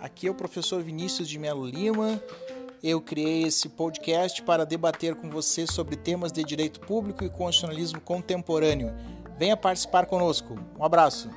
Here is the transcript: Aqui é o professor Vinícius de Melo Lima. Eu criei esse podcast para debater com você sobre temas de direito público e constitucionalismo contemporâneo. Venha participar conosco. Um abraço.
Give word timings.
Aqui 0.00 0.28
é 0.28 0.30
o 0.30 0.34
professor 0.34 0.82
Vinícius 0.82 1.28
de 1.28 1.38
Melo 1.38 1.66
Lima. 1.66 2.22
Eu 2.82 3.02
criei 3.02 3.42
esse 3.42 3.68
podcast 3.68 4.42
para 4.42 4.64
debater 4.64 5.14
com 5.14 5.28
você 5.28 5.66
sobre 5.66 5.94
temas 5.94 6.32
de 6.32 6.42
direito 6.42 6.80
público 6.80 7.22
e 7.22 7.28
constitucionalismo 7.28 8.00
contemporâneo. 8.00 8.94
Venha 9.38 9.58
participar 9.58 10.06
conosco. 10.06 10.58
Um 10.78 10.84
abraço. 10.84 11.28